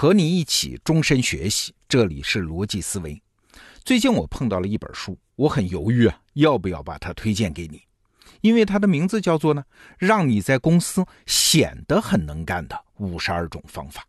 [0.00, 3.20] 和你一起终身学习，这里是逻辑思维。
[3.82, 7.82] 最近我碰到了一本书，我很犹豫啊，要不要把它推荐给你？
[8.40, 9.64] 因为它的名字叫做呢，
[9.98, 14.06] 让你在公司显得很能干的五十二种方法。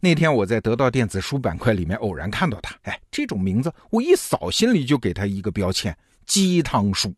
[0.00, 5.94] 那天我在得到电子书板块里面偶然看到它，哎，这种名字我一扫心里就给它一个标签：
[6.24, 7.14] 鸡汤书。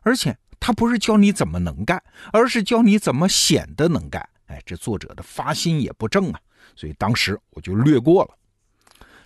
[0.00, 2.02] 而且它不是教你怎么能干，
[2.32, 4.26] 而是教你怎么显得能干。
[4.46, 6.40] 哎，这作者的发心也不正啊，
[6.76, 8.36] 所以当时我就略过了。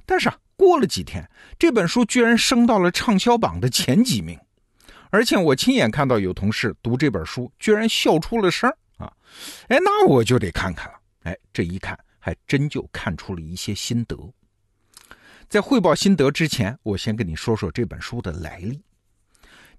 [0.06, 4.38] 但是啊，过了几天，这本书居然升到了畅销榜的前几名，
[5.10, 9.12] 而且我亲眼看到有同事读这本书，居然笑出了声啊！
[9.68, 10.98] 哎，那我就得看看了。
[11.22, 14.16] 哎，这一看还真就看出了一些心得。
[15.48, 18.82] 在汇报心得之前，我先跟你说说这本书的来历。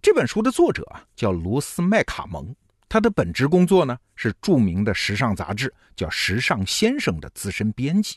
[0.01, 2.55] 这本书的作者啊，叫罗斯麦卡蒙。
[2.95, 8.15] 他的本职工作呢是著名的时尚杂志叫《时尚先生》的资深编辑，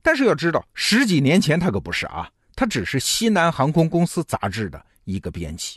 [0.00, 5.76] 但是要知道十几年前他可不是啊，他只是西南航空公司杂志的一个编辑。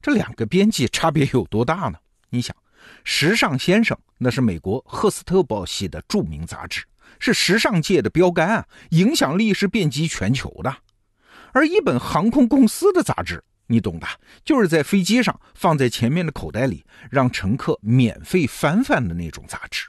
[0.00, 1.98] 这两个编辑差别有多大呢？
[2.28, 2.54] 你想，
[3.02, 6.84] 《时尚先生》那是美国赫斯特报系的著名杂志，
[7.18, 10.72] 是时尚界的标杆啊，影响力是遍及全球的，
[11.52, 13.42] 而一本航空公司的杂志。
[13.70, 14.06] 你懂的，
[14.44, 19.88] 就是在飞机上放在前面的口袋里，让乘客免费翻翻的那种杂志。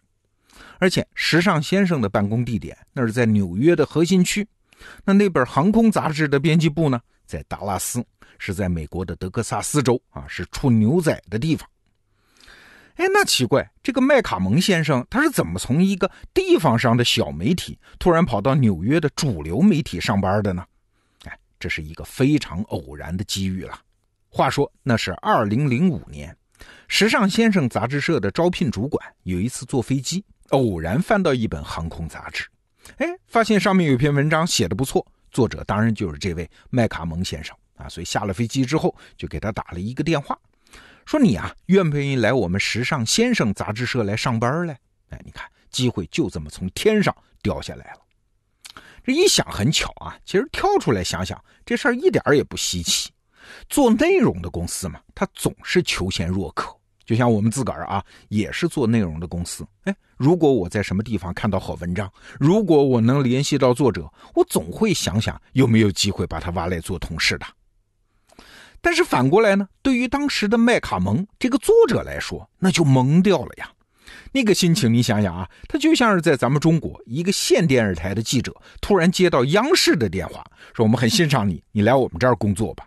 [0.77, 4.47] 而且，时尚先生的办公地点那是在纽约的核心区，
[5.03, 8.05] 那那本航空杂志的编辑部呢，在达拉斯，
[8.37, 11.67] 是在美国的德克萨斯州啊，是出牛仔的地方。
[12.97, 20.63] 哎，那奇怪，这个麦卡蒙先生他是怎么从一个地方上的小媒体，突然跑到纽约的主流媒体上班的呢？
[21.61, 23.79] 这是一个非常偶然的机遇了。
[24.27, 26.35] 话说，那是二零零五年，
[26.87, 32.47] 《时尚先生》杂志社的招聘主管有一次坐飞机，偶然翻到一本航空杂志，
[32.97, 37.87] 哎，发现上面有篇文章写的不错，作者当然就是这位麦卡蒙先生啊。
[37.87, 40.35] 所以下了飞机之后，就给他打了一个电话，
[41.05, 44.75] 说：“你啊，愿不愿意来我们《时尚先生》杂志社来上班嘞？”
[45.11, 48.00] 哎，你看，机会就这么从天上掉下来了。
[49.03, 53.09] 这一想很巧啊，其实跳出来想想，这事儿一点也不稀奇。
[53.67, 56.75] 做内容的公司嘛，他总是求贤若渴。
[57.03, 59.67] 就像我们自个儿啊，也是做内容的公司。
[59.83, 67.45] 哎，如果我在什么地方看到好文章，如果我能联系到作者，我总会想想有没有机会把他挖来做同事的。
[68.79, 73.69] 但是反过来呢，对于当时的麦卡蒙这个作者来说，那就懵掉了呀。
[74.31, 82.85] 那个心情，你想想啊，他就像是在咱们中国一个县电视台的记者突然接到央视的电话，说我们很欣赏你，你来我们这儿工作吧。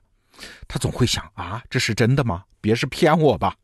[0.66, 2.42] 他总会想啊，这是真的吗？
[2.60, 3.54] 别是骗我吧？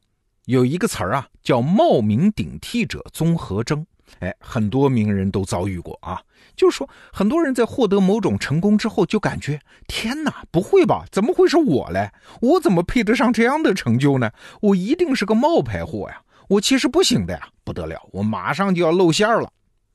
[0.46, 3.86] 有一个词儿啊，叫冒名顶替者综合征。
[4.18, 6.20] 哎，很多名人都遭遇过啊，
[6.56, 11.04] 就是说很多人在获得某种成功之后，就感觉天哪，不会吧？
[11.12, 12.10] 怎么会是我嘞？
[12.40, 14.32] 我怎么配得上这样的成就呢？
[14.60, 16.22] 我一定是个冒牌货呀！
[16.50, 19.48] 我其实不行的呀，不得了，我马上就要露馅了。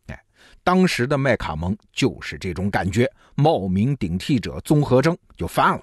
[0.07, 0.17] 哎，
[0.63, 5.81] 当时的麦卡蒙就是这种感觉，冒名顶替者综合征就犯了。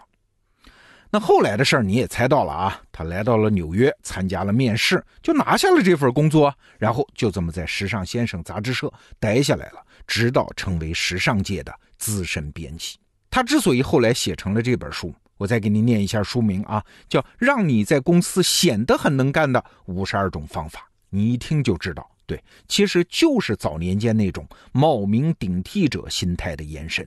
[1.11, 8.91] 那后来的事儿你也猜到了啊，他来到了纽约，参加了面试，就拿下了这份工作，然后就这么在《时尚先生》杂志社
[9.21, 12.97] 待下来了，直到成为时尚界的资深编辑。
[13.29, 15.15] 他之所以后来写成了这本书。
[15.43, 20.79] 我再给你念一下书名啊，叫《让你在公司显得很能干的五十二种方法》。
[21.11, 27.05] 你一听就知道，对，其实就是早年间那种冒名顶替者心态的延伸。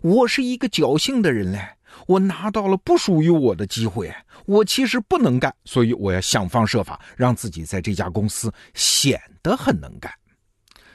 [0.00, 1.60] 我是一个侥幸的人嘞，
[2.06, 4.10] 我拿到了不属于我的机会，
[4.46, 10.10] 我其实不能干，所以我要想方设法让自己在这家公司显得很能干。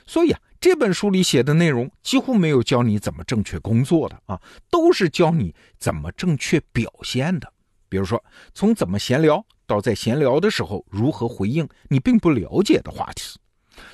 [0.08, 0.40] 所以啊。
[0.64, 4.42] 这本书里写的内容几乎没有教你怎么正确工作的啊，
[4.72, 7.52] 都是教你怎么正确表现的。
[7.90, 13.38] 比如说，从怎么闲聊到在闲聊的时候如何回应你并不了解的话题；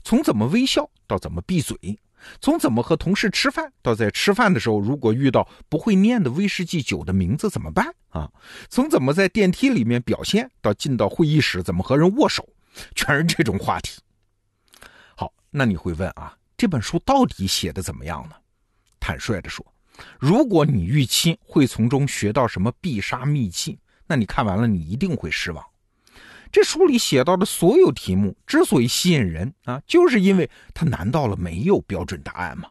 [0.04, 1.76] 从怎么微笑到怎么闭嘴；
[2.40, 8.30] 从怎么和同事吃饭到在吃饭的时候如果遇到不会念的威士忌酒的名字怎么办啊；
[8.70, 12.48] 从怎么在电梯里面表现到进到会议室怎么和人握手，
[12.94, 14.00] 全是这种话题。
[15.16, 16.36] 好，那你会问啊？
[16.60, 18.36] 这本书到底写的怎么样呢？
[19.00, 19.66] 坦率的说，
[20.20, 25.66] 如果你预期会从中学到什么必杀秘籍，那你看完了你一定会失望。
[26.52, 32.68] 这书里写到的所有题目之所以吸引人啊，就是因为它难到了没有标准答案嘛。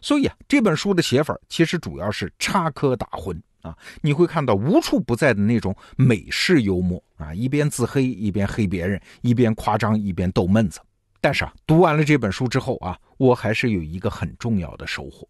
[0.00, 10.80] 所以啊，这本书的写法其实主要是插科打诨啊，你会看到无处不在的那种美式幽默啊，一边自黑一边黑别人，一边夸张一边逗闷子。
[11.22, 15.26] 但是啊，读完了这本书之后啊，我还是有一个很重要的收获，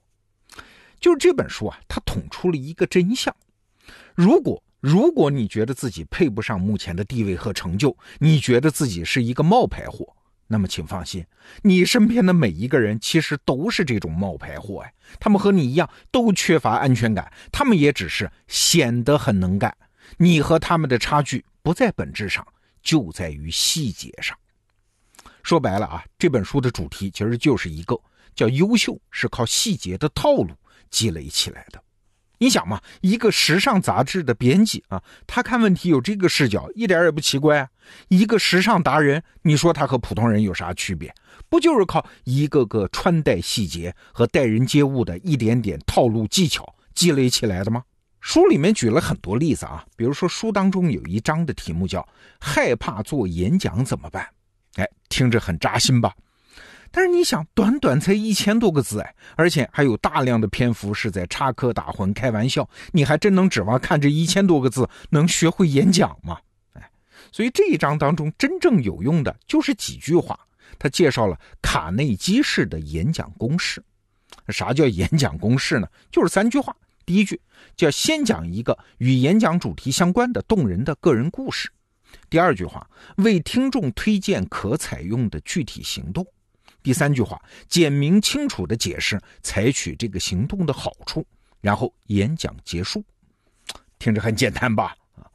[0.98, 3.36] 就是这本书啊，它捅出了一个真相：
[4.14, 10.16] 如果如果你觉得自己配不上目前的地位和成就，你觉得自己是一个冒牌货，
[10.46, 11.26] 那么请放心，
[11.62, 19.76] 你身边的每一个人其实都是这种冒牌货哎，他们和你一样都缺乏安全感，他们也只是显得很能干。
[20.16, 22.46] 你和他们的差距不在本质上，
[22.82, 24.34] 就在于细节上。
[25.42, 27.98] 说白了啊，这本书的主题其实就是一个
[28.34, 30.50] 叫“优秀是靠细节的套路
[30.90, 31.82] 积累起来的”。
[32.38, 37.68] 你想嘛，一个时尚杂志的编辑啊，他看问题有这个视角，一点也不奇怪啊。
[38.08, 41.14] 一个时尚达人，你说他和普通人有啥区别？
[41.48, 47.84] 不就是靠一个个穿戴细节和待人接物的一点点套路技巧积累起来的吗？
[48.20, 52.04] 书里面举了很多例子啊，比如说书当中有一章的题目叫
[52.40, 54.26] “害怕做演讲怎么办”。
[55.12, 56.14] 听着很扎心吧？
[56.90, 66.38] 但是你想，短短才一千多个字，哎，而且还有大量的篇幅是在插科打诨、开玩笑，你还真能指望看这一千多个字能学会演讲吗？
[66.72, 66.90] 哎，
[67.30, 70.38] 所以这一章当中真正有用的就是几句话，
[70.78, 73.82] 他介绍了卡内基式的演讲公式。
[74.48, 75.86] 啥叫演讲公式呢？
[76.10, 76.74] 就是三句话。
[77.04, 77.40] 第一句
[77.76, 81.70] 叫先讲一个与演讲主题相关的动人的个人故事。
[82.28, 86.24] 第二句话，为听众推荐可采用的具体行动；
[86.82, 91.26] 第三句话，简明清楚地解释采取这个行动的好处，
[91.60, 93.04] 然后演讲结束。
[93.98, 94.96] 听着很简单吧？
[95.16, 95.30] 啊，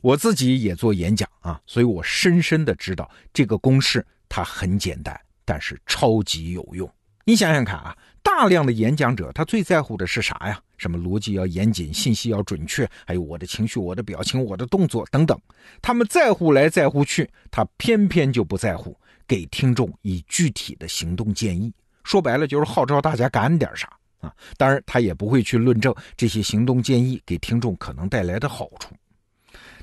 [0.00, 6.88] 我自己也做演讲啊，所以我深深的知道这个公式它很简单，但是超级有用。
[7.24, 7.96] 你想想看啊，
[8.34, 10.58] 大量的演讲者他最在乎的是啥呀？
[10.78, 15.38] 什么逻辑要严谨，信息要准确，还有我的情绪、我的表情、我的动作等等。
[15.82, 18.96] 他们在乎来在乎去，他偏偏就不在乎
[19.28, 21.72] 给听众以具体的行动建议。
[22.04, 23.86] 说白了就是号召大家干点啥
[24.20, 24.32] 啊！
[24.56, 28.94] 当然，他也不会去论证这些行动建议给听众可能带来的好处。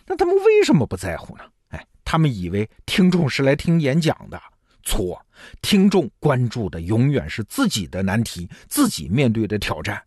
[0.06, 1.44] 那他们为什么不在乎呢？
[1.70, 4.42] 哎，他们以为听众是来听演讲的。
[4.84, 5.26] 错，
[5.62, 10.02] 听众关注的永远是自己的难题，自己面对的挑战。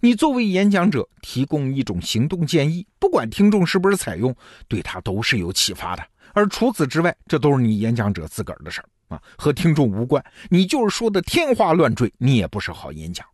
[0.00, 4.34] 你作为演讲者，提供一种行动建议，不管听众是不是采用，
[4.66, 6.02] 对他都是有启发的。
[6.32, 10.24] 而除此之外，这都是你演讲者自个儿的事儿啊，和听众无关。
[10.48, 13.24] 你就是说的天花乱坠，你也不是好演讲。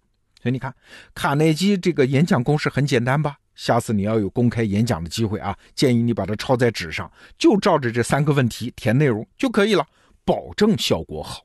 [0.42, 0.74] 所以你看，
[1.14, 3.36] 卡内基这个演讲公式很简单吧？
[3.54, 9.86] 下次你要有公开演讲的机会啊，建议你把它抄在纸上，就照着这三个问题填内容就可以了。
[10.30, 11.44] 保证效果好，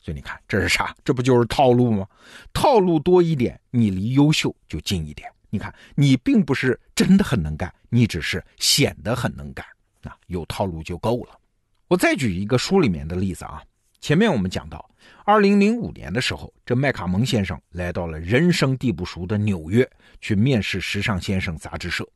[0.00, 0.94] 所以你看这是啥？
[1.02, 2.06] 这不就是套路吗？
[2.52, 5.28] 套路多一点，你离优秀就近一点。
[5.50, 9.66] 你看，你并不是真的很能干，你只是显得很能干
[10.04, 10.16] 啊。
[10.28, 11.36] 有套路就够了。
[11.88, 13.60] 我再举一个书里面的例子啊。
[14.00, 14.88] 前面我们讲到，
[15.24, 19.88] 二零零五年的时候，这麦卡蒙先生来到了人生地不熟的纽约，
[20.20, 22.08] 去面试《时尚先生》杂志社，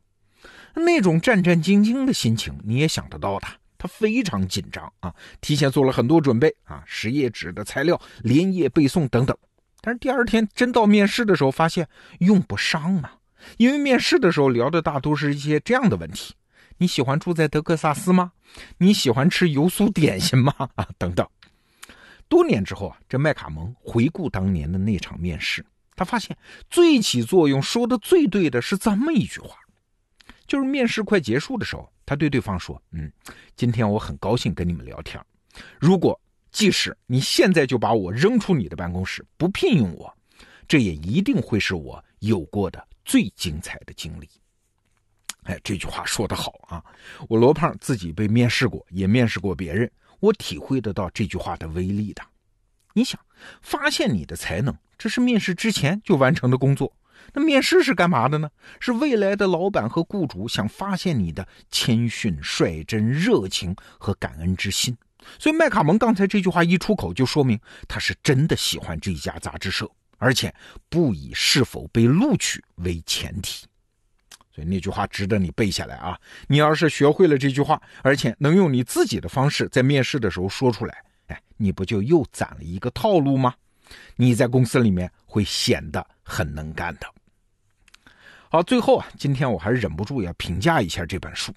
[0.73, 3.49] 那种战战兢兢的心情，你也想得到的。
[3.81, 5.11] 他非常紧张啊，
[5.41, 9.35] 提前做了很多准备啊，十页纸的材料，连夜背诵等等。
[9.81, 11.89] 但是第二天真到面试的时候，发现
[12.19, 13.17] 用不上啊，
[13.57, 16.35] 因为面试的时候聊的大多是一些这样的问题：
[16.77, 18.33] 你喜欢住在德克萨斯吗？
[18.77, 20.53] 你喜欢吃油酥点心吗？
[20.77, 21.27] 啊，等等。
[22.29, 25.65] 多年之后啊，这麦卡蒙回顾当年的那场面试，
[25.97, 26.37] 他发现
[26.69, 29.57] 最起作用、说的最对的是这么一句话，
[30.51, 31.89] 就是面试快结束的时候。
[32.05, 33.09] 他对对方说：“嗯，
[33.55, 35.25] 今天我很高兴跟你们聊天。
[35.79, 40.13] 如果即使你现在就把我扔出你的办公室，不聘用我，
[40.67, 44.29] 这也一定会是我有过的最精彩的经历。”
[45.45, 46.85] 哎，这句话说得好啊！
[47.29, 49.89] 我罗胖自己被面试过，也面试过别人，
[50.19, 52.23] 我体会得到这句话的威力的。
[52.93, 53.21] 你想，
[53.63, 56.93] 发现你的才能，这是面试之前就完成的工作。
[57.33, 58.51] 那面试是干嘛的呢？
[58.81, 64.97] 是未来的老板和雇主想发现你的谦逊、率真、热情和感恩之心。
[65.39, 70.53] 所以麦卡蒙刚才这句话一出口，就说明他是真的喜欢这家杂志社，而且
[70.89, 73.67] 不以是否被录取为前提。
[74.53, 76.19] 所以那句话值得你背下来啊！
[76.49, 83.55] 你要是学会了这句话，而且能用你自己的方式在面试的时候说出来，哎，你不就又攒了一个套路吗？
[84.17, 87.07] 你在公司里面会显得很能干的。
[88.53, 91.55] 好，最后啊，今天我还是忍不住要评价一下这本书。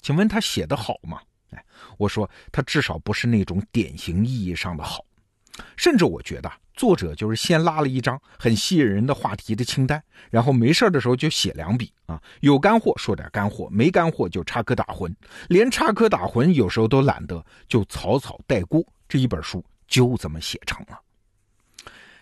[0.00, 1.20] 请问他写的好吗？
[1.50, 1.64] 哎，
[1.98, 5.04] 我说他至少不是那种典型意义上的好，
[5.76, 10.00] 甚至我觉得作者就是先拉了一张很吸引人的话题的清单，
[10.30, 15.12] 然后没事的时候就写两笔啊，有干货说点干货，没干货就插科打诨，
[15.48, 18.86] 连插科打诨有时候都懒得，就草草带过。
[19.08, 21.00] 这一本书就这么写成了。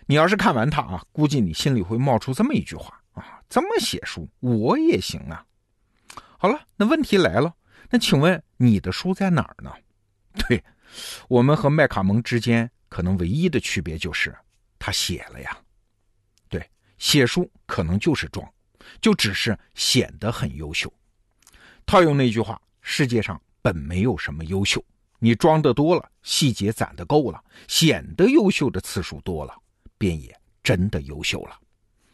[0.07, 2.99] 你要是看完它啊，估计你心里会冒出这么一句话：
[3.49, 5.45] 这么写书我也行啊。
[6.37, 7.55] 好了，那问题来了，
[7.89, 9.73] 那请问你的书在哪儿呢？
[10.47, 10.63] 对，
[11.27, 14.35] 我们和麦卡蒙之间可能唯一的区别就是
[14.77, 15.57] 他写了呀。
[16.49, 18.47] 对，写书可能就是装，
[18.99, 20.91] 就只是显得很优秀。
[21.85, 24.83] 套用那句话，世界上本没有什么优秀，
[25.19, 29.55] 你装的多了，细节攒的够了，显得优秀的次数多了，
[29.97, 31.57] 便也真的优秀了。